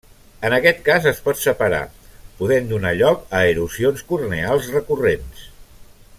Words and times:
En 0.47 0.53
aquest 0.55 0.79
cas 0.87 1.03
es 1.11 1.19
pot 1.27 1.39
separar, 1.41 1.81
podent 2.39 2.73
donar 2.73 2.95
lloc 3.03 3.29
a 3.41 3.43
erosions 3.53 4.05
corneals 4.13 4.71
recurrents. 4.79 5.47